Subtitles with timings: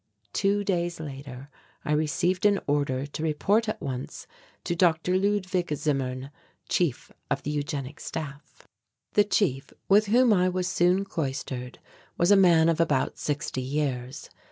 [0.33, 1.47] Two days later
[1.85, 4.25] I received an order to report at once
[4.63, 5.15] to Dr.
[5.15, 6.31] Ludwig Zimmern,
[6.67, 8.67] Chief of the Eugenic Staff.
[9.13, 11.77] The Chief, with whom I was soon cloistered,
[12.17, 14.31] was a man of about sixty years.